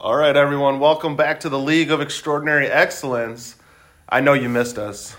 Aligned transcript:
All 0.00 0.14
right, 0.14 0.36
everyone, 0.36 0.78
welcome 0.78 1.16
back 1.16 1.40
to 1.40 1.48
the 1.48 1.58
League 1.58 1.90
of 1.90 2.00
Extraordinary 2.00 2.68
Excellence. 2.68 3.56
I 4.08 4.20
know 4.20 4.32
you 4.32 4.48
missed 4.48 4.78
us. 4.78 5.16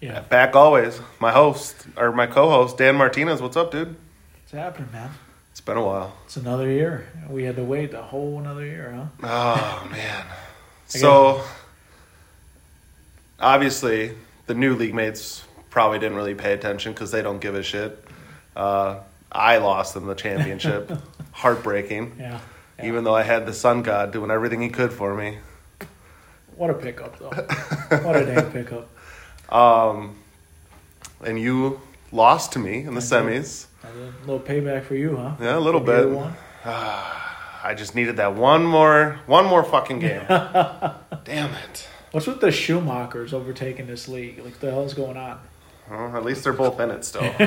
Yeah, 0.00 0.20
Back 0.20 0.56
always, 0.56 1.00
my 1.20 1.30
host 1.32 1.86
or 1.96 2.12
my 2.12 2.26
co-host 2.26 2.78
Dan 2.78 2.96
Martinez. 2.96 3.40
What's 3.42 3.56
up, 3.56 3.70
dude? 3.70 3.94
it's 4.42 4.52
happening, 4.52 4.90
man. 4.90 5.10
It's 5.50 5.60
been 5.60 5.76
a 5.76 5.84
while. 5.84 6.16
It's 6.24 6.36
another 6.36 6.68
year. 6.70 7.06
We 7.28 7.44
had 7.44 7.56
to 7.56 7.62
wait 7.62 7.92
a 7.94 8.02
whole 8.02 8.38
another 8.40 8.64
year, 8.64 8.90
huh? 9.20 9.84
Oh 9.84 9.88
man. 9.90 10.24
So 10.86 11.42
obviously, 13.38 14.14
the 14.46 14.54
new 14.54 14.74
league 14.74 14.94
mates 14.94 15.44
probably 15.70 15.98
didn't 15.98 16.16
really 16.16 16.34
pay 16.34 16.52
attention 16.54 16.92
because 16.94 17.10
they 17.10 17.20
don't 17.22 17.40
give 17.40 17.54
a 17.54 17.62
shit. 17.62 18.02
Uh, 18.56 19.00
I 19.30 19.58
lost 19.58 19.94
them 19.94 20.06
the 20.06 20.14
championship, 20.14 20.90
heartbreaking. 21.32 22.16
Yeah. 22.18 22.40
Yeah. 22.78 22.86
Even 22.86 23.04
though 23.04 23.14
I 23.14 23.22
had 23.22 23.46
the 23.46 23.52
Sun 23.52 23.82
God 23.82 24.12
doing 24.12 24.30
everything 24.30 24.60
he 24.62 24.68
could 24.68 24.92
for 24.92 25.14
me. 25.14 25.38
what 26.56 26.70
a 26.70 26.74
pickup, 26.74 27.18
though. 27.18 27.30
what 28.02 28.16
a 28.16 28.24
damn 28.26 28.50
pickup. 28.52 28.88
Um, 29.52 30.16
and 31.22 31.38
you 31.38 31.78
lost 32.10 32.52
to 32.52 32.58
me 32.58 32.78
in 32.78 32.94
the 32.94 33.00
I 33.02 33.22
did. 33.22 33.42
semis. 33.42 33.66
A 33.84 33.88
little 34.26 34.40
payback 34.40 34.84
for 34.84 34.94
you, 34.94 35.14
huh? 35.16 35.34
Yeah, 35.38 35.58
a 35.58 35.60
little 35.60 35.80
For 35.80 35.86
the 35.86 35.92
other 35.98 36.08
bit. 36.08 36.32
I 37.64 37.74
just 37.76 37.94
needed 37.94 38.16
that 38.16 38.34
one 38.34 38.64
more, 38.64 39.20
one 39.26 39.44
more 39.44 39.62
fucking 39.62 39.98
game. 39.98 40.22
Damn 40.28 41.52
it. 41.54 41.86
What's 42.12 42.26
with 42.26 42.40
the 42.40 42.46
Schumachers 42.48 43.34
overtaking 43.34 43.86
this 43.86 44.08
league? 44.08 44.38
Like, 44.42 44.58
the 44.58 44.70
hell's 44.70 44.94
going 44.94 45.18
on? 45.18 45.38
Well, 45.90 46.16
at 46.16 46.24
least 46.24 46.44
they're 46.44 46.52
both 46.54 46.80
in 46.80 46.90
it 46.90 47.04
still. 47.04 47.22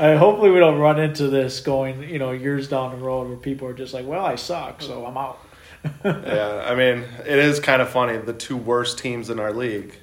I 0.00 0.16
hopefully 0.16 0.50
we 0.50 0.58
don't 0.60 0.78
run 0.78 0.98
into 0.98 1.28
this 1.28 1.60
going, 1.60 2.08
you 2.08 2.18
know, 2.18 2.30
years 2.30 2.68
down 2.68 2.98
the 2.98 3.04
road 3.04 3.28
where 3.28 3.36
people 3.36 3.68
are 3.68 3.74
just 3.74 3.92
like, 3.92 4.06
well, 4.06 4.24
I 4.24 4.36
suck, 4.36 4.80
so 4.80 5.04
I'm 5.04 5.18
out. 5.18 5.38
yeah, 6.04 6.64
I 6.66 6.74
mean, 6.74 7.04
it 7.26 7.38
is 7.38 7.60
kind 7.60 7.82
of 7.82 7.90
funny. 7.90 8.16
The 8.16 8.32
two 8.32 8.56
worst 8.56 8.98
teams 8.98 9.28
in 9.28 9.38
our 9.38 9.52
league 9.52 9.94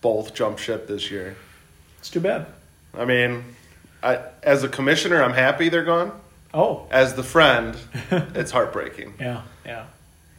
both 0.00 0.34
jumped 0.34 0.58
ship 0.60 0.88
this 0.88 1.08
year. 1.08 1.36
It's 2.00 2.10
too 2.10 2.18
bad. 2.20 2.46
I 2.98 3.04
mean, 3.04 3.44
I, 4.02 4.20
as 4.42 4.64
a 4.64 4.68
commissioner, 4.68 5.22
I'm 5.22 5.32
happy 5.32 5.68
they're 5.68 5.84
gone. 5.84 6.20
Oh, 6.52 6.86
As 6.90 7.14
the 7.14 7.22
friend, 7.22 7.76
it's 8.10 8.50
heartbreaking. 8.50 9.14
yeah, 9.20 9.42
yeah. 9.64 9.86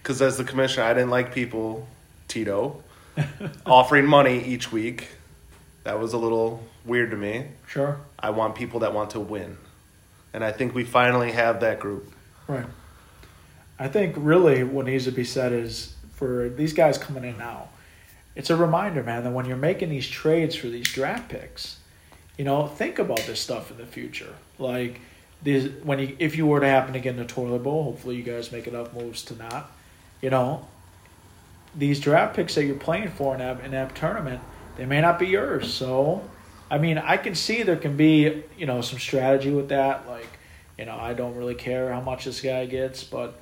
Because 0.01 0.21
as 0.21 0.37
the 0.37 0.43
commissioner, 0.43 0.83
I 0.83 0.93
didn't 0.93 1.09
like 1.09 1.33
people, 1.33 1.87
Tito, 2.27 2.83
offering 3.65 4.05
money 4.05 4.43
each 4.43 4.71
week. 4.73 5.07
That 5.85 5.99
was 5.99 6.11
a 6.13 6.17
little 6.17 6.63
weird 6.85 7.11
to 7.11 7.17
me. 7.17 7.47
Sure. 7.67 7.99
I 8.17 8.29
want 8.31 8.55
people 8.55 8.81
that 8.81 8.93
want 8.93 9.11
to 9.11 9.19
win. 9.19 9.57
And 10.33 10.43
I 10.43 10.51
think 10.51 10.75
we 10.75 10.83
finally 10.83 11.31
have 11.31 11.61
that 11.61 11.79
group. 11.79 12.11
Right. 12.47 12.65
I 13.79 13.87
think 13.87 14.15
really 14.17 14.63
what 14.63 14.85
needs 14.85 15.05
to 15.05 15.11
be 15.11 15.23
said 15.23 15.51
is 15.51 15.95
for 16.13 16.49
these 16.49 16.73
guys 16.73 16.97
coming 16.97 17.23
in 17.23 17.37
now, 17.37 17.69
it's 18.35 18.49
a 18.49 18.55
reminder, 18.55 19.03
man, 19.03 19.23
that 19.23 19.31
when 19.31 19.45
you're 19.45 19.57
making 19.57 19.89
these 19.89 20.07
trades 20.07 20.55
for 20.55 20.67
these 20.67 20.87
draft 20.87 21.29
picks, 21.29 21.79
you 22.37 22.43
know, 22.43 22.67
think 22.67 22.99
about 22.99 23.19
this 23.19 23.39
stuff 23.39 23.71
in 23.71 23.77
the 23.77 23.85
future. 23.85 24.35
Like 24.59 24.99
these 25.41 25.71
when 25.83 25.99
you 25.99 26.15
if 26.19 26.35
you 26.35 26.45
were 26.45 26.59
to 26.59 26.67
happen 26.67 26.93
to 26.93 26.99
get 26.99 27.11
in 27.11 27.17
the 27.17 27.25
toilet 27.25 27.63
bowl, 27.63 27.83
hopefully 27.83 28.15
you 28.15 28.23
guys 28.23 28.51
make 28.51 28.67
enough 28.67 28.93
moves 28.93 29.23
to 29.25 29.35
not, 29.35 29.71
you 30.21 30.29
know, 30.29 30.67
these 31.73 31.99
draft 31.99 32.35
picks 32.35 32.55
that 32.55 32.65
you're 32.65 32.75
playing 32.75 33.09
for 33.09 33.33
in 33.33 33.39
that 33.39 33.63
in 33.63 33.71
that 33.71 33.95
tournament, 33.95 34.41
they 34.77 34.85
may 34.85 34.99
not 35.01 35.17
be 35.17 35.27
yours. 35.27 35.73
So 35.73 36.29
I 36.75 36.77
mean, 36.77 36.97
I 36.97 37.15
can 37.15 37.35
see 37.35 37.63
there 37.63 37.77
can 37.77 37.95
be, 37.95 38.43
you 38.57 38.65
know, 38.65 38.81
some 38.81 38.99
strategy 38.99 39.49
with 39.49 39.69
that. 39.69 40.09
Like, 40.09 40.27
you 40.77 40.83
know, 40.83 40.97
I 40.97 41.13
don't 41.13 41.37
really 41.37 41.55
care 41.55 41.93
how 41.93 42.01
much 42.01 42.25
this 42.25 42.41
guy 42.41 42.65
gets, 42.65 43.01
but 43.01 43.39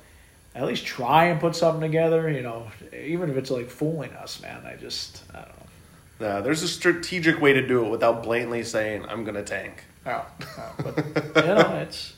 at 0.54 0.64
least 0.64 0.86
try 0.86 1.24
and 1.24 1.40
put 1.40 1.56
something 1.56 1.80
together, 1.80 2.30
you 2.30 2.42
know, 2.42 2.68
even 2.96 3.28
if 3.30 3.36
it's 3.36 3.50
like 3.50 3.70
fooling 3.70 4.12
us, 4.12 4.40
man. 4.40 4.64
I 4.64 4.76
just, 4.76 5.24
I 5.32 5.38
don't 5.38 5.48
know. 5.48 5.66
Yeah, 6.20 6.40
there's 6.42 6.62
a 6.62 6.68
strategic 6.68 7.40
way 7.40 7.52
to 7.54 7.66
do 7.66 7.84
it 7.84 7.90
without 7.90 8.22
blatantly 8.22 8.62
saying, 8.62 9.04
I'm 9.08 9.24
going 9.24 9.34
to 9.34 9.42
tank. 9.42 9.82
Oh, 10.06 10.24
oh, 10.56 10.74
but, 10.78 10.96
you 11.44 11.54
know, 11.54 11.78
it's, 11.82 12.14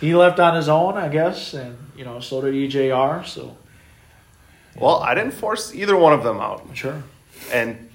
he 0.00 0.14
left 0.14 0.38
on 0.38 0.54
his 0.54 0.68
own, 0.68 0.96
I 0.96 1.08
guess, 1.08 1.52
and, 1.52 1.76
you 1.96 2.04
know, 2.04 2.20
so 2.20 2.42
did 2.42 2.54
EJR, 2.54 3.26
so, 3.26 3.56
Well, 4.76 5.00
I 5.00 5.16
didn't 5.16 5.32
force 5.32 5.74
either 5.74 5.96
one 5.96 6.12
of 6.12 6.22
them 6.22 6.38
out. 6.38 6.64
sure. 6.74 7.02
And 7.52 7.88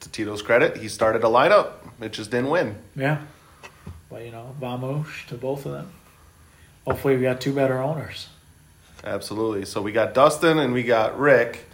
to 0.00 0.08
Tito's 0.10 0.42
credit, 0.42 0.76
he 0.76 0.88
started 0.88 1.24
a 1.24 1.28
lineup. 1.28 1.72
It 2.00 2.12
just 2.12 2.30
didn't 2.30 2.50
win. 2.50 2.76
Yeah. 2.94 3.22
But, 4.10 4.24
you 4.24 4.30
know, 4.30 4.54
vamos 4.58 5.06
to 5.28 5.34
both 5.34 5.66
of 5.66 5.72
them. 5.72 5.92
Hopefully 6.86 7.16
we 7.16 7.22
got 7.22 7.40
two 7.40 7.52
better 7.52 7.78
owners. 7.78 8.28
Absolutely. 9.04 9.64
So 9.64 9.82
we 9.82 9.92
got 9.92 10.14
Dustin 10.14 10.58
and 10.58 10.72
we 10.72 10.82
got 10.82 11.18
Rick. 11.18 11.66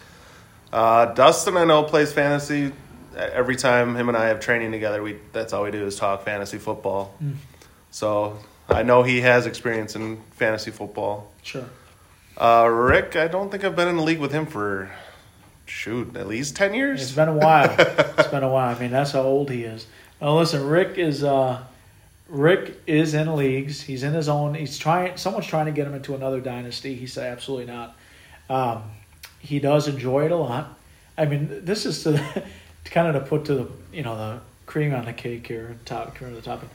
Uh, 0.73 1.07
Dustin, 1.07 1.57
I 1.57 1.65
know, 1.65 1.85
plays 1.85 2.13
fantasy. 2.13 2.73
Every 3.17 3.55
time 3.55 3.95
him 3.95 4.09
and 4.09 4.19
I 4.19 4.27
have 4.27 4.41
training 4.41 4.73
together, 4.73 5.01
we 5.01 5.19
that's 5.33 5.53
all 5.53 5.63
we 5.63 5.71
do 5.71 5.87
is 5.87 5.95
talk 5.95 6.25
fantasy 6.25 6.59
football. 6.59 7.15
Mm. 7.23 7.37
So 7.93 8.41
I 8.69 8.83
know 8.83 9.05
he 9.05 9.21
has 9.21 9.47
experience 9.47 9.95
in 9.95 10.21
fantasy 10.33 10.73
football. 10.73 11.31
Sure. 11.43 11.65
Uh, 12.37 12.67
Rick, 12.69 13.15
I 13.15 13.29
don't 13.29 13.53
think 13.53 13.63
I've 13.63 13.77
been 13.77 13.87
in 13.87 13.97
the 13.97 14.03
league 14.03 14.19
with 14.19 14.33
him 14.33 14.47
for 14.47 14.91
shoot 15.65 16.17
at 16.17 16.27
least 16.27 16.57
ten 16.57 16.75
years. 16.75 17.03
It's 17.03 17.13
been 17.13 17.29
a 17.29 17.37
while. 17.37 17.73
it's 17.79 18.29
been 18.29 18.43
a 18.43 18.49
while. 18.49 18.75
I 18.75 18.79
mean, 18.81 18.91
that's 18.91 19.13
how 19.13 19.23
old 19.23 19.51
he 19.51 19.63
is. 19.63 19.87
Now, 20.21 20.39
listen, 20.39 20.67
Rick 20.67 20.99
is 20.99 21.25
uh, 21.25 21.63
Rick 22.29 22.81
is 22.87 23.15
in 23.15 23.35
leagues. 23.37 23.83
He's 23.83 24.03
in 24.03 24.13
his 24.13 24.29
own. 24.29 24.55
He's 24.55 24.79
trying. 24.79 25.17
Someone's 25.17 25.47
trying 25.47 25.67
to 25.67 25.73
get 25.73 25.87
him 25.87 25.95
into 25.95 26.15
another 26.15 26.41
dynasty. 26.41 26.95
He 26.95 27.07
said, 27.07 27.33
absolutely 27.33 27.73
not. 27.73 27.97
Um, 28.49 28.83
he 29.41 29.59
does 29.59 29.89
enjoy 29.89 30.25
it 30.27 30.33
a 30.33 30.37
lot. 30.37 30.79
I 31.17 31.27
mean, 31.27 31.65
this 31.65 31.87
is 31.87 32.03
to, 32.05 32.13
to 32.13 32.45
kind 32.91 33.15
of 33.15 33.23
to 33.23 33.29
put 33.29 33.45
to 33.47 33.55
the 33.55 33.69
you 33.93 34.03
know 34.03 34.17
the 34.17 34.41
cream 34.67 34.95
on 34.95 35.05
the 35.05 35.13
cake 35.13 35.47
here, 35.47 35.77
top 35.85 36.15
cream 36.15 36.31
on 36.31 36.37
the 36.37 36.43
topping. 36.43 36.71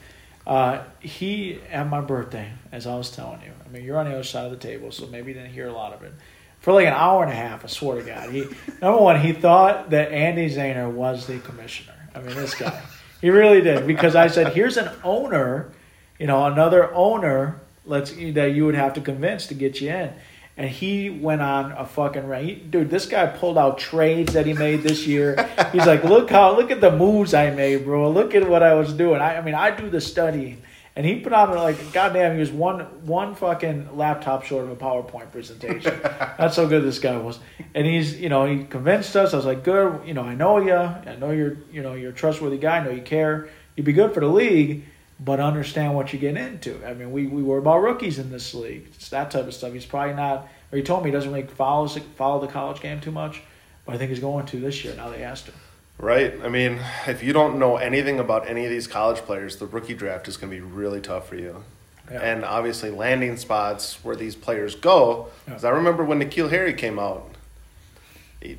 Uh, 0.46 0.82
he 1.00 1.60
at 1.70 1.88
my 1.88 2.00
birthday, 2.00 2.50
as 2.72 2.86
I 2.86 2.96
was 2.96 3.10
telling 3.10 3.42
you. 3.42 3.52
I 3.64 3.68
mean, 3.68 3.84
you're 3.84 3.98
on 3.98 4.06
the 4.06 4.12
other 4.12 4.24
side 4.24 4.46
of 4.46 4.50
the 4.50 4.56
table, 4.56 4.90
so 4.90 5.06
maybe 5.06 5.28
you 5.28 5.34
didn't 5.34 5.52
hear 5.52 5.68
a 5.68 5.72
lot 5.72 5.92
of 5.92 6.02
it. 6.02 6.12
For 6.60 6.72
like 6.72 6.86
an 6.86 6.92
hour 6.92 7.22
and 7.22 7.32
a 7.32 7.34
half, 7.34 7.64
I 7.64 7.68
swear 7.68 8.00
to 8.00 8.06
God, 8.06 8.30
he 8.30 8.40
number 8.82 9.00
one, 9.00 9.20
he 9.20 9.32
thought 9.32 9.90
that 9.90 10.12
Andy 10.12 10.48
Zahner 10.48 10.90
was 10.90 11.26
the 11.26 11.38
commissioner. 11.40 11.94
I 12.14 12.20
mean, 12.20 12.34
this 12.34 12.54
guy, 12.54 12.82
he 13.20 13.30
really 13.30 13.60
did 13.60 13.86
because 13.86 14.14
I 14.14 14.28
said, 14.28 14.52
"Here's 14.54 14.76
an 14.76 14.90
owner, 15.04 15.70
you 16.18 16.26
know, 16.26 16.46
another 16.46 16.92
owner. 16.94 17.60
Let's 17.86 18.10
that 18.12 18.52
you 18.52 18.66
would 18.66 18.74
have 18.74 18.94
to 18.94 19.00
convince 19.00 19.46
to 19.48 19.54
get 19.54 19.80
you 19.80 19.90
in." 19.90 20.12
And 20.56 20.68
he 20.68 21.08
went 21.08 21.40
on 21.40 21.72
a 21.72 21.86
fucking 21.86 22.26
rant. 22.26 22.44
He, 22.44 22.54
dude, 22.54 22.90
this 22.90 23.06
guy 23.06 23.26
pulled 23.26 23.56
out 23.56 23.78
trades 23.78 24.34
that 24.34 24.44
he 24.44 24.52
made 24.52 24.82
this 24.82 25.06
year. 25.06 25.48
He's 25.72 25.86
like, 25.86 26.04
look 26.04 26.28
how, 26.28 26.54
look 26.54 26.70
at 26.70 26.82
the 26.82 26.94
moves 26.94 27.32
I 27.32 27.48
made, 27.48 27.84
bro. 27.84 28.10
Look 28.10 28.34
at 28.34 28.46
what 28.46 28.62
I 28.62 28.74
was 28.74 28.92
doing. 28.92 29.22
I, 29.22 29.38
I 29.38 29.40
mean, 29.40 29.54
I 29.54 29.70
do 29.70 29.88
the 29.88 30.02
studying. 30.02 30.60
And 30.96 31.06
he 31.06 31.20
put 31.20 31.32
on 31.32 31.54
like, 31.54 31.92
goddamn, 31.92 32.34
he 32.34 32.40
was 32.40 32.50
one 32.50 32.80
one 33.06 33.34
fucking 33.34 33.96
laptop 33.96 34.44
short 34.44 34.64
of 34.64 34.70
a 34.70 34.76
PowerPoint 34.76 35.30
presentation. 35.30 35.98
That's 36.02 36.56
how 36.56 36.66
good 36.66 36.82
this 36.82 36.98
guy 36.98 37.16
was. 37.16 37.38
And 37.74 37.86
he's, 37.86 38.20
you 38.20 38.28
know, 38.28 38.44
he 38.44 38.64
convinced 38.64 39.14
us. 39.16 39.32
I 39.32 39.36
was 39.36 39.46
like, 39.46 39.62
good, 39.62 40.00
you 40.04 40.14
know, 40.14 40.22
I 40.22 40.34
know 40.34 40.58
you. 40.58 40.74
I 40.74 41.16
know 41.16 41.30
you're, 41.30 41.58
you 41.72 41.82
know, 41.82 41.94
you're 41.94 42.10
a 42.10 42.14
trustworthy 42.14 42.58
guy. 42.58 42.78
I 42.78 42.84
know 42.84 42.90
you 42.90 43.02
care. 43.02 43.48
You'd 43.76 43.86
be 43.86 43.92
good 43.92 44.12
for 44.12 44.20
the 44.20 44.26
league, 44.26 44.84
but 45.20 45.38
understand 45.38 45.94
what 45.94 46.12
you're 46.12 46.20
getting 46.20 46.42
into. 46.42 46.84
I 46.84 46.94
mean, 46.94 47.12
we, 47.12 47.26
we 47.26 47.42
were 47.42 47.58
about 47.58 47.78
rookies 47.78 48.18
in 48.18 48.30
this 48.30 48.52
league. 48.52 48.88
It's 48.94 49.10
that 49.10 49.30
type 49.30 49.46
of 49.46 49.54
stuff. 49.54 49.72
He's 49.72 49.86
probably 49.86 50.14
not, 50.14 50.48
or 50.72 50.76
he 50.76 50.82
told 50.82 51.04
me 51.04 51.10
he 51.10 51.12
doesn't 51.12 51.32
really 51.32 51.46
follow 51.46 51.86
follow 51.86 52.40
the 52.40 52.52
college 52.52 52.80
game 52.80 53.00
too 53.00 53.12
much, 53.12 53.42
but 53.86 53.94
I 53.94 53.98
think 53.98 54.10
he's 54.10 54.20
going 54.20 54.46
to 54.46 54.58
this 54.58 54.84
year. 54.84 54.94
Now 54.96 55.08
they 55.08 55.22
asked 55.22 55.46
him. 55.46 55.54
Right. 56.00 56.34
I 56.42 56.48
mean, 56.48 56.80
if 57.06 57.22
you 57.22 57.34
don't 57.34 57.58
know 57.58 57.76
anything 57.76 58.18
about 58.18 58.48
any 58.48 58.64
of 58.64 58.70
these 58.70 58.86
college 58.86 59.18
players, 59.18 59.56
the 59.56 59.66
rookie 59.66 59.94
draft 59.94 60.28
is 60.28 60.38
going 60.38 60.50
to 60.50 60.56
be 60.56 60.62
really 60.62 61.00
tough 61.00 61.28
for 61.28 61.36
you. 61.36 61.62
Yeah. 62.10 62.22
And 62.22 62.44
obviously, 62.44 62.90
landing 62.90 63.36
spots 63.36 64.02
where 64.02 64.16
these 64.16 64.34
players 64.34 64.74
go. 64.74 65.28
Because 65.44 65.64
I 65.64 65.70
remember 65.70 66.02
when 66.02 66.18
N'Keal 66.18 66.48
Harry 66.50 66.72
came 66.72 66.98
out, 66.98 67.30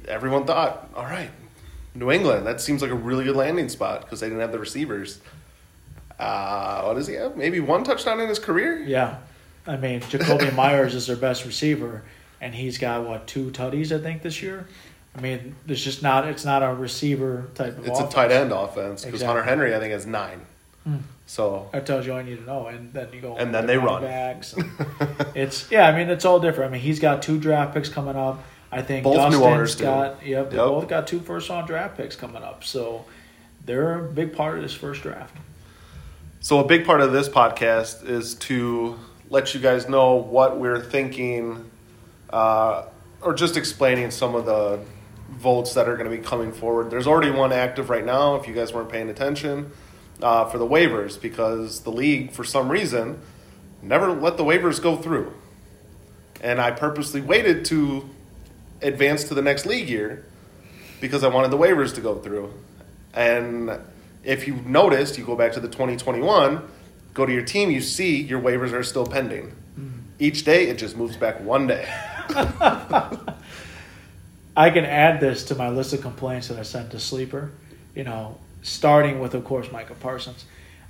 everyone 0.08 0.46
thought, 0.46 0.90
all 0.96 1.04
right, 1.04 1.32
New 1.96 2.12
England, 2.12 2.46
that 2.46 2.62
seems 2.62 2.82
like 2.82 2.92
a 2.92 2.96
really 2.96 3.26
good 3.26 3.36
landing 3.36 3.70
spot 3.70 4.02
because 4.02 4.20
they 4.20 4.28
didn't 4.28 4.42
have 4.42 4.52
the 4.52 4.60
receivers. 4.60 5.20
Uh, 6.20 6.84
what 6.84 6.94
does 6.94 7.08
he 7.08 7.16
have? 7.16 7.36
Maybe 7.36 7.60
one 7.60 7.84
touchdown 7.84 8.20
in 8.20 8.30
his 8.30 8.40
career? 8.40 8.78
Yeah, 8.84 9.18
I 9.66 9.78
mean, 9.78 10.02
Jakobi 10.02 10.54
Meyers 10.56 10.94
is 10.94 11.08
their 11.08 11.16
best 11.16 11.46
receiver, 11.46 12.04
and 12.40 12.54
he's 12.54 12.78
got 12.78 13.06
what 13.06 13.26
two 13.26 13.50
tutties 13.50 13.92
I 13.92 14.02
think 14.02 14.22
this 14.22 14.42
year. 14.42 14.68
I 15.16 15.22
mean, 15.22 15.56
it's 15.68 15.82
just 15.82 16.02
not 16.02 16.28
it's 16.28 16.46
not 16.46 16.64
a 16.64 16.74
receiver 16.74 17.50
type 17.56 17.78
of. 17.78 17.86
It's 17.88 18.00
a 18.00 18.08
tight 18.08 18.32
end 18.32 18.52
offense 18.52 19.02
because 19.04 19.22
Exactly. 19.22 19.26
Hunter 19.28 19.44
Henry, 19.44 19.76
I 19.76 19.80
think, 19.80 19.92
has 19.92 20.06
nine. 20.06 20.42
Hmm. 20.86 20.98
So, 21.28 21.70
That 21.72 21.86
tells 21.86 22.06
you 22.06 22.12
all 22.14 22.20
you 22.22 22.32
need 22.32 22.40
to 22.40 22.46
know, 22.46 22.68
and 22.68 22.92
then 22.92 23.08
you 23.14 23.22
go 23.22 23.38
And 23.38 23.54
then 23.56 23.66
they 23.66 23.78
run. 23.78 24.02
backs, 24.02 24.54
it's 25.36 25.70
yeah, 25.72 25.88
I 25.88 25.96
mean 25.98 26.10
it's 26.10 26.26
all 26.26 26.40
different. 26.40 26.70
I 26.72 26.74
mean 26.74 26.82
he's 26.82 27.00
got 27.00 27.22
two 27.22 27.40
draft 27.40 27.74
picks 27.74 27.88
coming 27.90 28.16
up. 28.16 28.44
I 28.72 28.82
think 28.82 29.04
Both 29.04 29.16
new 29.16 29.20
Dustin's 29.22 29.44
owners 29.46 29.76
do. 29.76 29.84
got 29.84 30.26
yep, 30.26 30.50
they 30.50 30.56
Yep. 30.58 30.66
both 30.66 30.88
got 30.88 31.08
two 31.08 31.20
first 31.20 31.50
round 31.50 31.68
draft 31.68 31.98
picks 31.98 32.16
coming 32.16 32.42
up. 32.44 32.64
So 32.64 33.06
they're 33.66 34.00
a 34.00 34.04
big 34.12 34.34
part 34.36 34.56
of 34.58 34.62
this 34.64 34.74
first 34.74 35.04
draft. 35.04 35.36
So 36.42 36.60
a 36.60 36.66
big 36.66 36.86
part 36.86 37.02
of 37.02 37.12
this 37.14 37.30
podcast 37.30 38.08
is 38.10 38.36
to 38.36 38.98
let 39.30 39.54
you 39.54 39.60
guys 39.60 39.88
know 39.88 40.16
what 40.16 40.58
we're 40.60 40.80
thinking, 40.82 41.70
uh, 42.32 42.84
or 43.22 43.34
just 43.34 43.56
explaining 43.56 44.10
some 44.12 44.36
of 44.36 44.46
the 44.46 44.80
votes 45.32 45.74
that 45.74 45.88
are 45.88 45.98
going 45.98 46.10
to 46.10 46.16
be 46.16 46.22
coming 46.22 46.52
forward. 46.52 46.92
There's 46.92 47.08
already 47.08 47.32
one 47.32 47.52
active 47.52 47.90
right 47.90 48.06
now. 48.06 48.36
If 48.36 48.48
you 48.48 48.54
guys 48.54 48.74
weren't 48.74 48.90
paying 48.90 49.10
attention, 49.10 49.72
uh, 50.22 50.46
for 50.46 50.58
the 50.58 50.68
waivers, 50.68 51.20
because 51.20 51.82
the 51.82 51.92
league, 51.92 52.32
for 52.32 52.44
some 52.44 52.70
reason, 52.70 53.20
never 53.82 54.12
let 54.12 54.38
the 54.38 54.44
waivers 54.44 54.82
go 54.82 54.96
through, 54.96 55.34
and 56.42 56.62
I 56.62 56.72
purposely 56.72 57.22
waited 57.22 57.66
to 57.66 58.10
advance 58.82 59.24
to 59.26 59.34
the 59.34 59.42
next 59.42 59.66
league 59.66 59.90
year 59.90 60.26
because 61.00 61.24
I 61.24 61.28
wanted 61.30 61.52
the 61.52 61.58
waivers 61.58 61.96
to 61.96 62.02
go 62.02 62.16
through. 62.16 62.54
And 63.14 63.72
if 64.24 64.48
you 64.48 64.56
noticed, 64.66 65.18
you 65.18 65.26
go 65.26 65.36
back 65.36 65.54
to 65.54 65.60
the 65.60 65.68
2021, 65.68 66.62
go 67.14 67.26
to 67.26 67.34
your 67.34 67.44
team, 67.44 67.72
you 67.72 67.82
see 67.82 68.22
your 68.22 68.40
waivers 68.40 68.74
are 68.74 68.84
still 68.84 69.06
pending. 69.06 69.56
Each 70.20 70.44
day, 70.44 70.68
it 70.68 70.78
just 70.78 70.96
moves 70.96 71.18
back 71.18 71.40
one 71.42 71.66
day. 71.66 71.92
I 74.56 74.70
can 74.70 74.86
add 74.86 75.20
this 75.20 75.46
to 75.46 75.56
my 75.56 75.70
list 75.70 75.94
of 75.94 76.02
complaints 76.02 76.50
that 76.50 76.60
I 76.60 76.64
sent 76.64 76.92
to 76.92 77.00
Sleeper. 77.00 77.52
You 77.96 78.04
know, 78.04 78.38
starting 78.62 79.20
with, 79.20 79.34
of 79.34 79.44
course, 79.44 79.72
Micah 79.72 79.96
Parsons. 79.96 80.46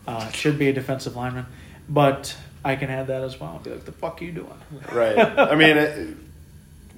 Uh, 0.07 0.29
should 0.31 0.57
be 0.57 0.67
a 0.67 0.73
defensive 0.73 1.15
lineman. 1.15 1.45
But 1.87 2.35
I 2.63 2.75
can 2.75 2.89
add 2.89 3.07
that 3.07 3.23
as 3.23 3.39
well. 3.39 3.59
Be 3.63 3.71
like, 3.71 3.85
the 3.85 3.91
fuck 3.91 4.21
are 4.21 4.25
you 4.25 4.31
doing? 4.31 4.61
Right. 4.91 5.17
I 5.17 5.55
mean, 5.55 5.77
it, 5.77 6.15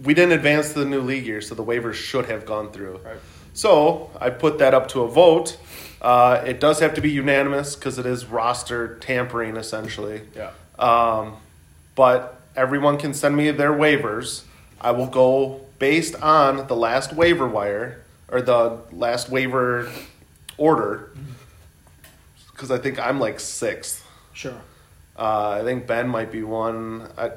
we 0.04 0.14
didn't 0.14 0.34
advance 0.34 0.74
to 0.74 0.80
the 0.80 0.86
new 0.86 1.02
league 1.02 1.26
year, 1.26 1.42
so 1.42 1.56
the 1.56 1.64
waivers 1.64 1.96
should 1.96 2.26
have 2.26 2.46
gone 2.46 2.72
through. 2.72 3.00
Right. 3.04 3.18
So 3.54 4.10
I 4.20 4.30
put 4.30 4.60
that 4.60 4.74
up 4.74 4.88
to 4.90 5.02
a 5.02 5.08
vote. 5.08 5.58
Uh, 6.02 6.44
it 6.46 6.60
does 6.60 6.80
have 6.80 6.96
to 6.96 7.02
be 7.02 7.12
unanimous 7.12 7.76
because 7.76 8.00
it 8.00 8.06
is 8.06 8.26
roster 8.26 8.98
tampering, 9.00 9.58
essentially. 9.58 10.22
Yeah. 10.36 10.52
Um, 10.80 11.38
but 11.96 12.42
everyone 12.56 12.98
can 12.98 13.14
send 13.14 13.36
me 13.36 13.52
their 13.52 13.72
waivers. 13.72 14.44
I 14.82 14.92
will 14.92 15.08
go 15.08 15.63
based 15.80 16.16
on 16.16 16.68
the 16.68 16.76
last 16.76 17.14
waiver 17.14 17.48
wire 17.48 18.04
or 18.30 18.42
the 18.42 18.80
last 18.92 19.30
waiver 19.30 19.90
order 20.58 21.10
because 22.54 22.72
I 22.72 22.78
think 22.78 23.00
I'm 23.00 23.20
like 23.20 23.40
sixth. 23.40 24.08
Sure. 24.34 24.56
Uh, 25.18 25.60
I 25.62 25.64
think 25.64 25.86
Ben 25.86 26.08
might 26.08 26.32
be 26.32 26.44
one. 26.44 27.08
I, 27.18 27.32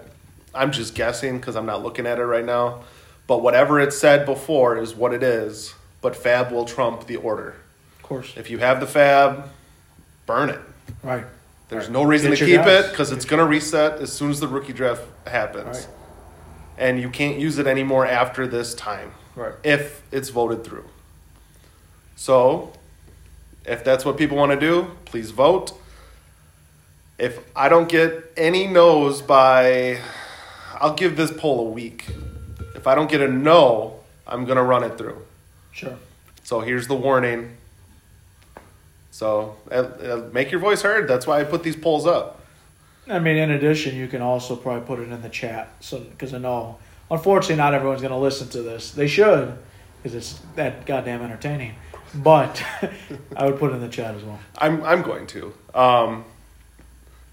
I'm 0.55 0.73
just 0.73 0.95
guessing 0.95 1.39
because 1.39 1.57
I'm 1.57 1.67
not 1.67 1.83
looking 1.83 2.07
at 2.07 2.19
it 2.19 2.25
right 2.25 2.45
now. 2.45 2.85
But 3.27 3.43
whatever 3.43 3.81
it 3.81 3.93
said 3.93 4.25
before 4.25 4.79
is 4.79 4.95
what 4.95 5.13
it 5.13 5.23
is. 5.23 5.75
But 6.01 6.15
Fab 6.15 6.53
will 6.53 6.65
trump 6.65 7.07
the 7.07 7.17
order. 7.17 7.57
Of 7.97 8.03
course. 8.03 8.35
If 8.37 8.51
you 8.51 8.59
have 8.59 8.79
the 8.81 8.87
Fab, 8.87 9.51
burn 10.27 10.51
it. 10.51 10.61
Right. 11.03 11.25
There's 11.69 11.91
no 11.91 12.05
reason 12.05 12.31
Get 12.31 12.39
to 12.39 12.47
keep 12.47 12.57
guys. 12.57 12.85
it 12.85 12.91
because 12.91 13.11
it's 13.11 13.25
going 13.25 13.41
to 13.41 13.47
reset 13.47 14.01
as 14.01 14.13
soon 14.13 14.31
as 14.31 14.39
the 14.39 14.47
rookie 14.47 14.73
draft 14.73 15.03
happens. 15.27 15.79
Right. 15.79 15.89
And 16.79 17.01
you 17.01 17.09
can't 17.09 17.39
use 17.39 17.59
it 17.59 17.67
anymore 17.67 18.07
after 18.07 18.47
this 18.47 18.75
time 18.75 19.13
Right. 19.35 19.55
if 19.65 20.03
it's 20.13 20.29
voted 20.29 20.65
through. 20.65 20.85
So, 22.17 22.73
if 23.65 23.83
that's 23.85 24.05
what 24.05 24.17
people 24.17 24.37
want 24.37 24.53
to 24.53 24.61
do, 24.61 24.93
please 25.05 25.31
vote. 25.31 25.73
If 27.19 27.39
I 27.57 27.69
don't 27.69 27.89
get 27.89 28.33
any 28.37 28.67
no's 28.67 29.23
by, 29.23 30.01
I'll 30.75 30.95
give 30.95 31.17
this 31.17 31.31
poll 31.31 31.61
a 31.67 31.71
week. 31.71 32.07
If 32.75 32.87
I 32.87 32.95
don't 32.95 33.11
get 33.11 33.21
a 33.23 33.29
no, 33.29 34.01
I'm 34.27 34.45
going 34.45 34.57
to 34.57 34.63
run 34.63 34.85
it 34.85 34.99
through. 34.99 35.23
Sure. 35.73 35.97
So 36.45 36.61
here's 36.61 36.87
the 36.89 36.95
warning. 36.95 37.57
So 39.11 39.57
uh, 39.71 39.75
uh, 39.75 40.29
make 40.33 40.51
your 40.51 40.61
voice 40.61 40.83
heard. 40.83 41.09
That's 41.09 41.27
why 41.27 41.41
I 41.41 41.45
put 41.45 41.63
these 41.63 41.77
polls 41.77 42.07
up. 42.07 42.43
I 43.09 43.19
mean, 43.19 43.37
in 43.37 43.51
addition, 43.51 43.95
you 43.95 44.09
can 44.09 44.21
also 44.21 44.57
probably 44.57 44.87
put 44.87 44.99
it 44.99 45.11
in 45.11 45.23
the 45.23 45.29
chat. 45.29 45.71
So, 45.81 46.01
because 46.01 46.35
I 46.35 46.39
know, 46.39 46.79
unfortunately, 47.11 47.57
not 47.57 47.75
everyone's 47.75 48.01
going 48.01 48.13
to 48.13 48.19
listen 48.19 48.49
to 48.51 48.63
this. 48.63 48.91
They 48.91 49.07
should, 49.07 49.57
because 50.03 50.15
it's 50.15 50.41
that 50.57 50.87
goddamn 50.87 51.23
entertaining. 51.23 51.75
But 52.15 52.63
I 53.37 53.47
would 53.47 53.59
put 53.59 53.71
it 53.71 53.75
in 53.75 53.81
the 53.81 53.89
chat 53.89 54.15
as 54.15 54.23
well. 54.23 54.39
I'm 54.59 54.83
I'm 54.85 55.03
going 55.03 55.27
to. 55.29 55.53
Um, 55.75 56.25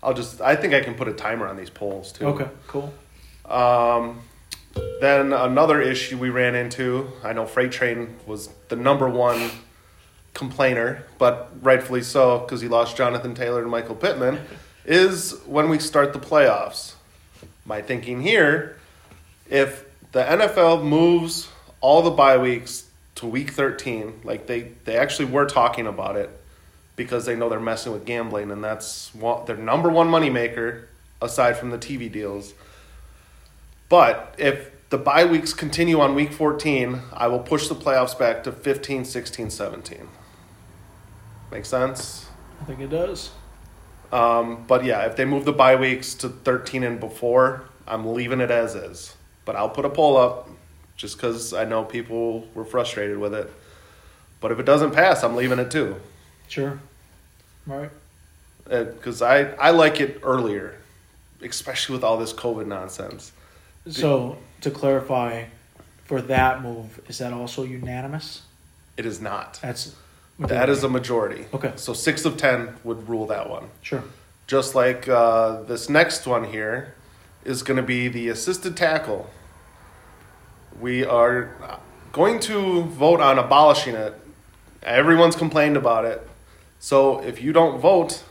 I'll 0.01 0.13
just. 0.13 0.41
I 0.41 0.55
think 0.55 0.73
I 0.73 0.81
can 0.81 0.95
put 0.95 1.07
a 1.07 1.13
timer 1.13 1.47
on 1.47 1.57
these 1.57 1.69
polls 1.69 2.11
too. 2.11 2.25
Okay, 2.27 2.49
cool. 2.67 2.93
Um, 3.45 4.21
then 5.01 5.33
another 5.33 5.81
issue 5.81 6.17
we 6.17 6.29
ran 6.29 6.55
into. 6.55 7.11
I 7.23 7.33
know 7.33 7.45
Freight 7.45 7.71
Train 7.71 8.15
was 8.25 8.49
the 8.69 8.75
number 8.75 9.07
one 9.07 9.51
complainer, 10.33 11.05
but 11.17 11.51
rightfully 11.61 12.01
so 12.01 12.39
because 12.39 12.61
he 12.61 12.67
lost 12.67 12.97
Jonathan 12.97 13.35
Taylor 13.35 13.61
and 13.61 13.71
Michael 13.71 13.95
Pittman. 13.95 14.39
Is 14.85 15.39
when 15.45 15.69
we 15.69 15.79
start 15.79 16.13
the 16.13 16.19
playoffs. 16.19 16.95
My 17.65 17.81
thinking 17.81 18.21
here, 18.21 18.77
if 19.49 19.85
the 20.11 20.23
NFL 20.23 20.83
moves 20.83 21.49
all 21.79 22.01
the 22.01 22.11
bye 22.11 22.37
weeks 22.37 22.89
to 23.15 23.25
week 23.25 23.51
13, 23.51 24.21
like 24.23 24.47
they, 24.47 24.71
they 24.83 24.97
actually 24.97 25.25
were 25.25 25.45
talking 25.45 25.87
about 25.87 26.17
it 26.17 26.29
because 26.95 27.25
they 27.25 27.35
know 27.35 27.49
they're 27.49 27.59
messing 27.59 27.91
with 27.91 28.05
gambling, 28.05 28.51
and 28.51 28.63
that's 28.63 29.11
their 29.45 29.57
number 29.57 29.89
one 29.89 30.09
moneymaker 30.09 30.85
aside 31.21 31.57
from 31.57 31.69
the 31.69 31.77
TV 31.77 32.11
deals. 32.11 32.53
But 33.89 34.35
if 34.37 34.71
the 34.89 34.97
bye 34.97 35.25
weeks 35.25 35.53
continue 35.53 35.99
on 35.99 36.13
week 36.15 36.33
14, 36.33 37.01
I 37.13 37.27
will 37.27 37.39
push 37.39 37.67
the 37.67 37.75
playoffs 37.75 38.17
back 38.17 38.43
to 38.43 38.51
15, 38.51 39.05
16, 39.05 39.49
17. 39.49 40.07
Make 41.51 41.65
sense? 41.65 42.27
I 42.61 42.65
think 42.65 42.79
it 42.79 42.89
does. 42.89 43.31
Um, 44.13 44.63
but 44.67 44.85
yeah, 44.85 45.07
if 45.07 45.15
they 45.15 45.25
move 45.25 45.43
the 45.43 45.51
bye 45.51 45.75
weeks 45.75 46.13
to 46.15 46.29
13 46.29 46.83
and 46.83 46.99
before, 46.99 47.63
I'm 47.87 48.13
leaving 48.13 48.41
it 48.41 48.51
as 48.51 48.75
is. 48.75 49.15
But 49.43 49.55
I'll 49.55 49.69
put 49.69 49.85
a 49.85 49.89
poll 49.89 50.17
up 50.17 50.47
just 50.95 51.17
because 51.17 51.51
I 51.51 51.65
know 51.65 51.83
people 51.83 52.47
were 52.53 52.63
frustrated 52.63 53.17
with 53.17 53.33
it. 53.33 53.51
But 54.39 54.51
if 54.51 54.59
it 54.59 54.67
doesn't 54.67 54.91
pass, 54.91 55.23
I'm 55.23 55.35
leaving 55.35 55.57
it 55.57 55.71
too. 55.71 55.95
Sure. 56.47 56.79
Right. 57.65 57.89
Because 58.65 59.23
I, 59.23 59.45
I 59.53 59.71
like 59.71 59.99
it 59.99 60.19
earlier, 60.21 60.75
especially 61.41 61.95
with 61.95 62.03
all 62.03 62.17
this 62.17 62.33
COVID 62.33 62.67
nonsense. 62.67 63.31
So, 63.89 64.37
to 64.61 64.69
clarify, 64.69 65.45
for 66.05 66.21
that 66.21 66.61
move, 66.61 67.01
is 67.09 67.17
that 67.17 67.33
also 67.33 67.63
unanimous? 67.63 68.43
It 68.95 69.07
is 69.07 69.19
not. 69.19 69.59
That's 69.61 69.95
That 70.39 70.69
is 70.69 70.83
a 70.83 70.89
majority. 70.89 71.45
Okay. 71.53 71.73
So 71.75 71.93
six 71.93 72.25
of 72.25 72.37
10 72.37 72.75
would 72.83 73.07
rule 73.07 73.27
that 73.27 73.49
one. 73.49 73.69
sure. 73.81 74.03
Just 74.47 74.75
like 74.75 75.07
uh, 75.07 75.61
this 75.63 75.89
next 75.89 76.27
one 76.27 76.43
here 76.43 76.95
is 77.45 77.63
going 77.63 77.77
to 77.77 77.83
be 77.83 78.07
the 78.09 78.27
assisted 78.29 78.75
tackle. 78.75 79.29
We 80.79 81.05
are 81.05 81.79
going 82.11 82.39
to 82.41 82.83
vote 82.83 83.21
on 83.21 83.39
abolishing 83.39 83.95
it. 83.95 84.13
Everyone's 84.81 85.35
complained 85.35 85.77
about 85.77 86.03
it. 86.05 86.27
So 86.79 87.21
if 87.23 87.41
you 87.41 87.53
don't 87.53 87.79
vote 87.79 88.23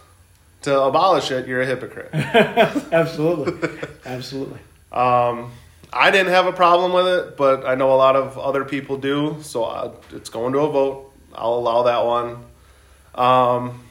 to 0.62 0.80
abolish 0.82 1.30
it, 1.30 1.46
you're 1.46 1.62
a 1.62 1.66
hypocrite. 1.66 2.10
Absolutely. 2.12 3.70
Absolutely. 4.04 4.58
Um, 4.92 5.50
I 5.92 6.10
didn't 6.10 6.32
have 6.32 6.46
a 6.46 6.52
problem 6.52 6.92
with 6.92 7.06
it, 7.06 7.36
but 7.36 7.64
I 7.66 7.74
know 7.74 7.92
a 7.92 7.96
lot 7.96 8.16
of 8.16 8.38
other 8.38 8.64
people 8.64 8.98
do. 8.98 9.38
So 9.40 9.64
I, 9.64 9.90
it's 10.12 10.28
going 10.28 10.52
to 10.52 10.58
a 10.60 10.70
vote. 10.70 11.11
I'll 11.34 11.54
allow 11.54 11.82
that 11.84 12.04
one. 12.04 12.44
Um, 13.14 13.84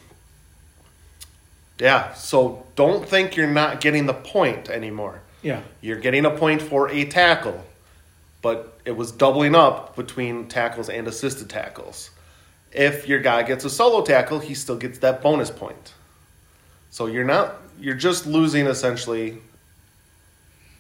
yeah, 1.80 2.14
so 2.14 2.66
don't 2.76 3.08
think 3.08 3.36
you're 3.36 3.48
not 3.48 3.82
getting 3.82 4.06
the 4.06 4.14
point 4.14 4.70
anymore. 4.70 5.22
Yeah. 5.42 5.62
You're 5.82 6.00
getting 6.00 6.26
a 6.26 6.32
point 6.32 6.62
for 6.62 6.90
a 6.90 7.06
tackle, 7.06 7.66
but 8.42 8.80
it 8.86 8.92
was 8.92 9.12
doubling 9.12 9.56
up 9.56 9.96
between 9.96 10.48
tackles 10.48 10.90
and 10.90 11.08
assisted 11.08 11.50
tackles. 11.50 12.12
If 12.72 13.08
your 13.08 13.20
guy 13.20 13.44
gets 13.44 13.66
a 13.66 13.70
solo 13.70 14.04
tackle, 14.04 14.40
he 14.40 14.54
still 14.54 14.78
gets 14.78 15.00
that 15.00 15.22
bonus 15.22 15.50
point. 15.50 15.94
So 16.90 17.08
you're 17.08 17.26
not 17.26 17.56
you're 17.80 17.96
just 17.96 18.28
losing 18.28 18.68
essentially 18.68 19.40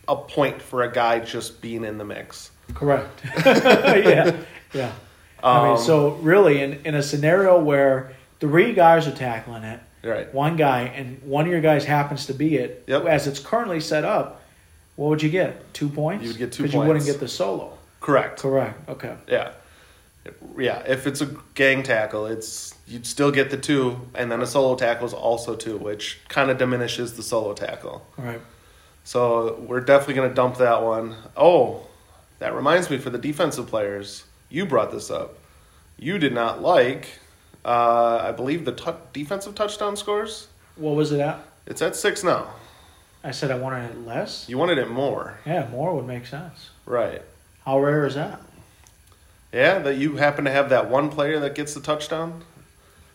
a 0.07 0.15
point 0.15 0.61
for 0.61 0.83
a 0.83 0.91
guy 0.91 1.19
just 1.19 1.61
being 1.61 1.83
in 1.83 1.97
the 1.97 2.05
mix. 2.05 2.51
Correct. 2.73 3.21
yeah. 3.45 4.37
Yeah. 4.73 4.91
I 5.43 5.63
mean, 5.63 5.71
Um, 5.73 5.77
so 5.77 6.09
really, 6.21 6.61
in, 6.61 6.79
in 6.85 6.95
a 6.95 7.03
scenario 7.03 7.59
where 7.59 8.11
three 8.39 8.73
guys 8.73 9.07
are 9.07 9.11
tackling 9.15 9.63
it, 9.63 9.79
Right. 10.03 10.33
one 10.33 10.55
guy, 10.55 10.91
and 10.95 11.21
one 11.23 11.45
of 11.45 11.51
your 11.51 11.61
guys 11.61 11.85
happens 11.85 12.25
to 12.27 12.33
be 12.33 12.57
it, 12.57 12.83
Yep. 12.87 13.05
as 13.05 13.27
it's 13.27 13.39
currently 13.39 13.79
set 13.79 14.03
up, 14.03 14.41
what 14.95 15.09
would 15.09 15.21
you 15.23 15.29
get? 15.29 15.73
Two 15.73 15.89
points? 15.89 16.23
You 16.23 16.29
would 16.29 16.37
get 16.37 16.51
two 16.51 16.63
Because 16.63 16.73
you 16.73 16.79
wouldn't 16.81 17.05
get 17.05 17.19
the 17.19 17.27
solo. 17.27 17.77
Correct. 17.99 18.39
Correct. 18.41 18.89
Okay. 18.89 19.13
Yeah. 19.27 19.51
Yeah, 20.57 20.83
if 20.87 21.07
it's 21.07 21.21
a 21.21 21.29
gang 21.55 21.81
tackle, 21.81 22.27
it's 22.27 22.75
you'd 22.87 23.07
still 23.07 23.31
get 23.31 23.49
the 23.49 23.57
two, 23.57 23.99
and 24.13 24.31
then 24.31 24.41
a 24.41 24.45
solo 24.45 24.75
tackle 24.75 25.07
is 25.07 25.13
also 25.13 25.55
two, 25.55 25.77
which 25.77 26.19
kind 26.27 26.51
of 26.51 26.57
diminishes 26.59 27.13
the 27.13 27.23
solo 27.23 27.53
tackle. 27.53 28.05
All 28.19 28.25
right. 28.25 28.41
So 29.03 29.59
we're 29.67 29.79
definitely 29.81 30.13
going 30.15 30.29
to 30.29 30.35
dump 30.35 30.57
that 30.57 30.83
one. 30.83 31.15
Oh, 31.35 31.87
that 32.37 32.53
reminds 32.53 32.89
me 32.91 32.97
for 32.99 33.09
the 33.09 33.17
defensive 33.17 33.65
players, 33.67 34.25
you 34.51 34.65
brought 34.65 34.91
this 34.91 35.09
up. 35.09 35.37
You 35.97 36.17
did 36.19 36.33
not 36.33 36.61
like, 36.61 37.07
uh, 37.65 38.21
I 38.23 38.31
believe, 38.31 38.65
the 38.65 38.71
tou 38.73 38.93
defensive 39.13 39.55
touchdown 39.55 39.95
scores. 39.95 40.47
What 40.75 40.95
was 40.95 41.11
it 41.11 41.19
at? 41.19 41.39
It's 41.65 41.81
at 41.81 41.95
six 41.95 42.23
now. 42.23 42.47
I 43.23 43.31
said 43.31 43.51
I 43.51 43.55
wanted 43.57 43.91
it 43.91 44.05
less. 44.05 44.47
You 44.49 44.57
wanted 44.57 44.77
it 44.79 44.89
more, 44.89 45.39
Yeah, 45.45 45.67
more 45.69 45.95
would 45.95 46.07
make 46.07 46.25
sense. 46.25 46.71
right? 46.85 47.21
How 47.65 47.79
rare 47.79 48.05
is 48.07 48.15
that? 48.15 48.41
Yeah, 49.53 49.79
that 49.79 49.97
you 49.97 50.15
happen 50.15 50.45
to 50.45 50.51
have 50.51 50.69
that 50.69 50.89
one 50.89 51.09
player 51.09 51.39
that 51.41 51.53
gets 51.55 51.73
the 51.75 51.81
touchdown. 51.81 52.43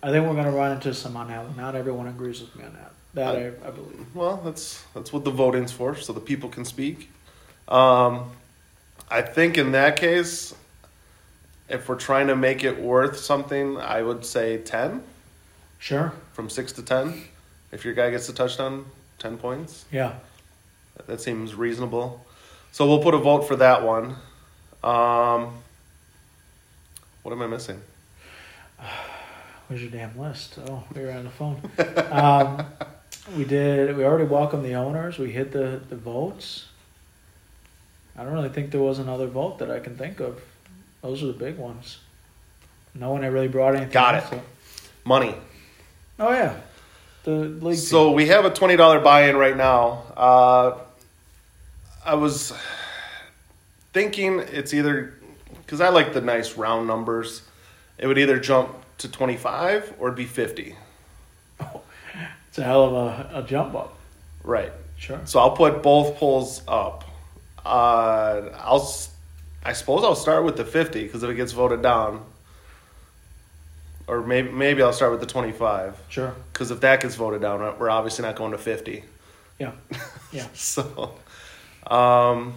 I 0.03 0.11
think 0.13 0.25
we're 0.27 0.35
going 0.35 0.45
to 0.45 0.53
run 0.53 0.73
into 0.73 0.95
some 0.95 1.17
on 1.17 1.29
that. 1.29 1.57
Not 1.57 1.75
everyone 1.75 2.07
agrees 2.07 2.41
with 2.41 2.55
me 2.55 2.65
on 2.65 2.75
that. 2.75 2.93
That 3.15 3.35
I, 3.37 3.47
I 3.67 3.71
believe. 3.71 4.07
Well, 4.15 4.37
that's 4.45 4.85
that's 4.95 5.13
what 5.13 5.25
the 5.25 5.31
voting's 5.31 5.73
for, 5.73 5.97
so 5.97 6.13
the 6.13 6.21
people 6.21 6.49
can 6.51 6.65
speak. 6.67 7.11
Um, 7.67 8.31
I 9.11 9.23
think 9.23 9.57
in 9.59 9.73
that 9.73 9.97
case, 9.97 10.55
if 11.69 11.89
we're 11.89 11.97
trying 11.97 12.29
to 12.29 12.37
make 12.37 12.63
it 12.65 12.81
worth 12.81 13.19
something, 13.19 13.77
I 13.79 14.03
would 14.03 14.25
say 14.25 14.59
ten 14.59 15.03
Sure. 15.79 16.13
from 16.33 16.49
six 16.49 16.73
to 16.73 16.83
ten. 16.83 17.25
If 17.73 17.85
your 17.85 17.95
guy 17.95 18.11
gets 18.11 18.29
a 18.29 18.33
touchdown, 18.33 18.87
ten 19.19 19.37
points. 19.37 19.85
Yeah. 19.91 20.15
That 21.07 21.21
seems 21.21 21.55
reasonable. 21.55 22.25
So 22.73 22.87
we'll 22.87 23.03
put 23.03 23.15
a 23.15 23.19
vote 23.19 23.43
for 23.43 23.57
that 23.57 23.83
one. 23.83 24.17
Um, 24.85 25.55
what 27.23 27.33
am 27.33 27.43
I 27.43 27.47
missing? 27.47 27.81
Where's 29.69 29.83
your 29.83 29.91
damn 29.91 30.17
list? 30.19 30.59
Oh, 30.69 30.85
we 30.95 31.03
were 31.03 31.11
on 31.11 31.25
the 31.25 31.31
phone. 31.31 31.61
um, 32.13 32.65
we 33.37 33.45
did. 33.45 33.97
We 33.97 34.05
already 34.05 34.25
welcomed 34.25 34.65
the 34.65 34.75
owners. 34.75 35.19
We 35.19 35.33
hit 35.33 35.51
the 35.53 35.81
the 35.89 35.97
votes. 35.97 36.67
I 38.17 38.23
don't 38.25 38.33
really 38.33 38.49
think 38.49 38.71
there 38.71 38.81
was 38.81 38.99
another 38.99 39.27
vote 39.27 39.59
that 39.59 39.71
I 39.71 39.81
can 39.81 39.97
think 39.97 40.21
of. 40.21 40.41
Those 41.07 41.23
are 41.23 41.27
the 41.29 41.33
big 41.35 41.57
ones. 41.57 41.99
No 42.93 43.13
one 43.13 43.23
really 43.23 43.47
brought 43.47 43.77
anything. 43.77 43.93
Got 43.93 44.17
it. 44.17 44.33
up. 44.33 44.45
Money. 45.05 45.37
Oh 46.19 46.33
yeah, 46.33 46.57
the 47.23 47.31
league. 47.31 47.79
So 47.79 48.11
we 48.11 48.27
have 48.27 48.45
a 48.45 48.51
twenty 48.51 48.75
dollar 48.75 48.99
buy 48.99 49.29
in 49.29 49.37
right 49.37 49.57
now. 49.57 50.03
Uh, 50.17 50.79
I 52.05 52.15
was 52.15 52.53
thinking 53.93 54.41
it's 54.41 54.75
either 54.75 55.15
because 55.59 55.81
I 55.81 55.91
like 55.91 56.13
the 56.13 56.21
nice 56.21 56.57
round 56.57 56.89
numbers. 56.89 57.43
It 57.99 58.09
would 58.09 58.19
either 58.19 58.41
jump 58.41 58.75
to 58.99 59.09
twenty 59.09 59.37
five 59.37 59.95
or 60.01 60.09
it'd 60.09 60.17
be 60.17 60.25
fifty. 60.25 60.75
it's 62.49 62.59
a 62.59 62.65
hell 62.65 62.85
of 62.85 62.95
a, 62.95 63.31
a 63.39 63.43
jump 63.45 63.77
up. 63.77 63.97
Right. 64.43 64.73
Sure. 64.97 65.21
So 65.25 65.39
I'll 65.39 65.55
put 65.55 65.85
both 65.85 66.17
polls 66.17 66.63
up. 66.67 67.05
Uh, 67.65 68.51
I'll, 68.59 68.91
I 69.67 69.73
suppose 69.73 70.05
I'll 70.05 70.15
start 70.15 70.45
with 70.45 70.57
the 70.57 70.65
fifty 70.65 71.03
because 71.03 71.23
if 71.25 71.31
it 71.31 71.35
gets 71.35 71.51
voted 71.53 71.83
down, 71.83 72.25
or 74.07 74.23
maybe 74.23 74.51
maybe 74.53 74.81
I'll 74.83 74.93
start 74.93 75.11
with 75.11 75.21
the 75.21 75.27
twenty 75.27 75.51
five 75.53 75.99
Sure. 76.09 76.35
because 76.53 76.71
if 76.71 76.81
that 76.81 77.01
gets 77.01 77.17
voted 77.17 77.41
down, 77.43 77.59
we're 77.79 77.91
obviously 77.91 78.23
not 78.25 78.37
going 78.37 78.53
to 78.53 78.59
fifty. 78.59 79.05
Yeah. 79.59 79.73
Yeah. 80.33 80.47
So, 80.55 81.15
um, 81.87 82.55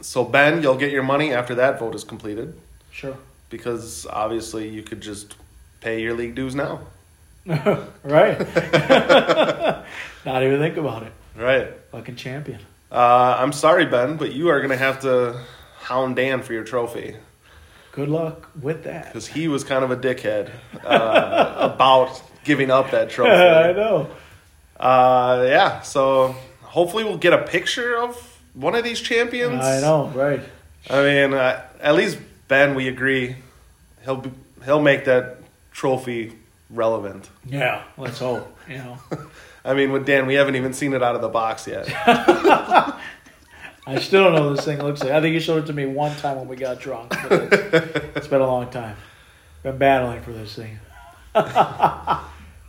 so 0.00 0.24
Ben, 0.24 0.62
you'll 0.62 0.76
get 0.76 0.90
your 0.90 1.02
money 1.04 1.32
after 1.32 1.54
that 1.54 1.78
vote 1.78 1.94
is 1.94 2.04
completed 2.04 2.54
Sure. 2.90 3.16
because 3.48 4.04
obviously 4.06 4.68
you 4.68 4.82
could 4.82 5.00
just 5.00 5.36
pay 5.80 6.02
your 6.02 6.14
league 6.14 6.34
dues 6.34 6.54
now. 6.54 6.80
right. 7.46 8.38
Not 10.26 10.42
even 10.42 10.58
think 10.60 10.76
about 10.76 11.04
it. 11.04 11.12
Right. 11.36 11.68
Fucking 11.92 12.16
champion. 12.16 12.60
Uh, 12.92 13.36
I'm 13.38 13.52
sorry, 13.52 13.86
Ben, 13.86 14.16
but 14.16 14.32
you 14.32 14.48
are 14.48 14.58
going 14.58 14.70
to 14.70 14.76
have 14.76 15.00
to 15.00 15.40
hound 15.80 16.16
Dan 16.16 16.42
for 16.42 16.52
your 16.52 16.64
trophy 16.64 17.16
Good 17.92 18.08
luck 18.08 18.48
with 18.60 18.84
that. 18.84 19.06
because 19.06 19.26
he 19.26 19.48
was 19.48 19.64
kind 19.64 19.82
of 19.84 19.90
a 19.90 19.96
dickhead 19.96 20.50
uh, 20.84 21.70
about 21.74 22.22
giving 22.44 22.70
up 22.70 22.92
that 22.92 23.10
trophy. 23.10 23.32
I 23.32 23.72
know. 23.72 24.08
Uh, 24.78 25.44
yeah, 25.48 25.80
so 25.80 26.34
hopefully 26.62 27.04
we'll 27.04 27.18
get 27.18 27.32
a 27.32 27.42
picture 27.42 27.96
of 27.98 28.40
one 28.54 28.74
of 28.74 28.84
these 28.84 29.00
champions. 29.00 29.64
I 29.64 29.80
know. 29.80 30.06
Right. 30.08 30.40
I 30.88 31.02
mean, 31.02 31.34
uh, 31.34 31.66
at 31.80 31.94
least 31.96 32.18
Ben, 32.48 32.74
we 32.74 32.88
agree, 32.88 33.36
he'll 34.04 34.16
be, 34.16 34.30
he'll 34.64 34.80
make 34.80 35.04
that 35.06 35.38
trophy 35.72 36.32
relevant. 36.70 37.28
Yeah. 37.44 37.82
Let's 37.98 38.18
hope. 38.20 38.56
You 38.68 38.78
know. 38.78 38.98
I 39.64 39.74
mean, 39.74 39.92
with 39.92 40.06
Dan, 40.06 40.26
we 40.26 40.34
haven't 40.34 40.56
even 40.56 40.72
seen 40.72 40.94
it 40.94 41.02
out 41.02 41.16
of 41.16 41.20
the 41.20 41.28
box 41.28 41.66
yet. 41.66 41.86
I 43.86 43.98
still 43.98 44.24
don't 44.24 44.34
know 44.34 44.48
what 44.48 44.56
this 44.56 44.64
thing 44.64 44.78
looks 44.82 45.02
like. 45.02 45.12
I 45.12 45.20
think 45.20 45.34
you 45.34 45.40
showed 45.40 45.64
it 45.64 45.66
to 45.66 45.72
me 45.72 45.86
one 45.86 46.14
time 46.16 46.36
when 46.38 46.48
we 46.48 46.56
got 46.56 46.78
drunk. 46.80 47.14
It's, 47.30 48.16
it's 48.16 48.26
been 48.28 48.40
a 48.40 48.46
long 48.46 48.70
time. 48.70 48.96
Been 49.62 49.78
battling 49.78 50.22
for 50.22 50.32
this 50.32 50.54
thing. 50.54 50.78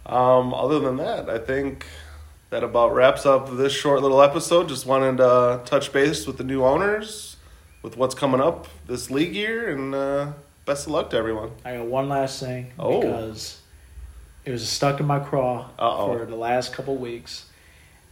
Um, 0.03 0.53
other 0.53 0.80
than 0.80 0.98
that, 0.98 1.30
I 1.30 1.38
think 1.38 1.86
that 2.50 2.63
about 2.65 2.94
wraps 2.94 3.25
up 3.25 3.50
this 3.56 3.72
short 3.72 4.01
little 4.01 4.22
episode. 4.22 4.68
Just 4.68 4.86
wanted 4.86 5.18
to 5.18 5.62
touch 5.63 5.94
base 5.94 6.27
with 6.27 6.38
the 6.38 6.44
new 6.44 6.65
owners, 6.65 7.38
with 7.82 7.96
what's 7.96 8.15
coming 8.15 8.41
up 8.41 8.68
this 8.88 9.10
league 9.10 9.34
year, 9.36 9.70
and 9.70 9.96
uh, 9.96 10.32
best 10.65 10.88
of 10.88 10.91
luck 10.94 11.12
to 11.12 11.18
everyone. 11.18 11.51
I 11.63 11.77
got 11.77 11.86
one 11.86 12.10
last 12.10 12.41
thing 12.41 12.74
Oh. 12.77 13.00
because 13.00 13.62
it 14.44 14.51
was 14.51 14.68
stuck 14.68 15.00
in 15.00 15.06
my 15.06 15.20
craw 15.20 15.70
Uh-oh. 15.80 16.18
for 16.18 16.25
the 16.25 16.36
last 16.36 16.74
couple 16.74 16.98
weeks, 16.98 17.46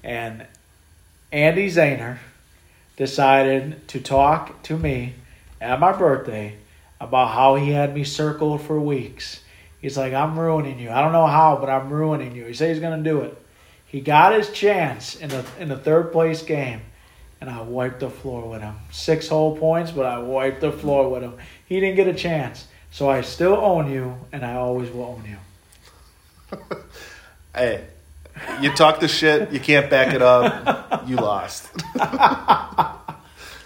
and 0.03 0.45
Andy 1.33 1.69
Zahner 1.69 2.19
decided 2.99 3.87
to 3.87 3.99
talk 3.99 4.61
to 4.61 4.77
me 4.77 5.15
at 5.59 5.79
my 5.79 5.93
birthday 5.93 6.57
about 6.99 7.29
how 7.29 7.55
he 7.55 7.71
had 7.71 7.95
me 7.95 8.03
circled 8.03 8.61
for 8.61 8.79
weeks. 8.79 9.41
He's 9.81 9.97
like, 9.97 10.13
"I'm 10.13 10.37
ruining 10.37 10.77
you. 10.77 10.91
I 10.91 11.01
don't 11.01 11.13
know 11.13 11.25
how, 11.25 11.55
but 11.55 11.69
I'm 11.69 11.89
ruining 11.89 12.35
you." 12.35 12.45
He 12.45 12.53
said 12.53 12.69
he's 12.69 12.81
gonna 12.81 13.01
do 13.01 13.21
it. 13.21 13.41
He 13.85 14.01
got 14.01 14.33
his 14.33 14.51
chance 14.51 15.15
in 15.15 15.29
the 15.29 15.45
in 15.57 15.69
the 15.69 15.77
third 15.77 16.11
place 16.11 16.41
game, 16.43 16.81
and 17.39 17.49
I 17.49 17.61
wiped 17.61 18.01
the 18.01 18.09
floor 18.09 18.49
with 18.49 18.61
him. 18.61 18.75
Six 18.91 19.29
whole 19.29 19.57
points, 19.57 19.91
but 19.91 20.05
I 20.05 20.19
wiped 20.19 20.59
the 20.59 20.73
floor 20.73 21.09
with 21.09 21.23
him. 21.23 21.35
He 21.65 21.79
didn't 21.79 21.95
get 21.95 22.09
a 22.09 22.13
chance, 22.13 22.67
so 22.91 23.09
I 23.09 23.21
still 23.21 23.55
own 23.55 23.89
you, 23.89 24.17
and 24.33 24.45
I 24.45 24.55
always 24.55 24.91
will 24.91 25.05
own 25.05 25.23
you. 25.25 26.59
Hey, 27.55 27.83
you 28.61 28.71
talk 28.75 28.99
the 28.99 29.07
shit, 29.07 29.51
you 29.51 29.59
can't 29.59 29.89
back 29.89 30.13
it 30.13 30.21
up, 30.21 31.09
you 31.09 31.15
lost. 31.15 31.67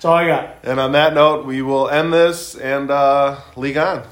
That's 0.03 0.09
all 0.09 0.17
I 0.17 0.27
got. 0.27 0.57
And 0.63 0.81
on 0.81 0.91
that 0.91 1.13
note, 1.13 1.45
we 1.45 1.61
will 1.61 1.87
end 1.87 2.11
this 2.11 2.55
and 2.55 2.91
uh, 2.91 3.39
league 3.55 3.77
on. 3.77 4.05